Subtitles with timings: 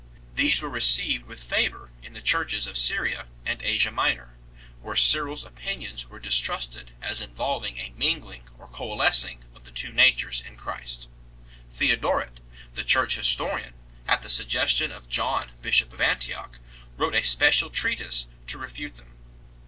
[0.33, 4.35] These were received with favour in the churches of Syria and Asia Minor,
[4.81, 9.91] where Cyril s opinions were distrusted as involving a mingling or coalescing of the two
[9.93, 11.07] natures in Christ.
[11.69, 12.39] Theodoret,
[12.73, 13.75] the church historian,
[14.07, 16.57] at the suggestion of John bishop of Antioch,
[16.97, 19.13] wrote a special treatise to refute them.